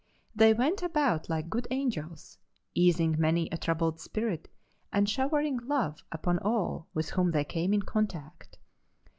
They 0.33 0.51
went 0.51 0.81
about 0.81 1.29
like 1.29 1.47
good 1.47 1.67
angels, 1.69 2.39
easing 2.73 3.17
many 3.19 3.47
a 3.51 3.57
troubled 3.59 3.99
spirit 3.99 4.49
and 4.91 5.07
showering 5.07 5.57
love 5.67 5.99
upon 6.11 6.39
all 6.39 6.87
with 6.95 7.11
whom 7.11 7.29
they 7.29 7.43
came 7.45 7.71
in 7.71 7.83
contact. 7.83 8.57